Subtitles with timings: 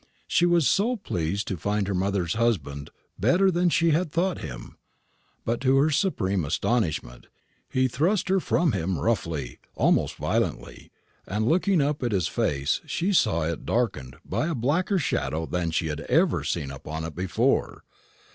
[0.27, 4.75] She was so pleased to find her mother's husband better than she had thought him.
[5.45, 7.27] But, to her supreme astonishment,
[7.69, 10.91] he thrust her from him roughly, almost violently,
[11.27, 15.69] and looking up at his face she saw it darkened by a blacker shadow than
[15.69, 17.83] she had ever seen upon it before.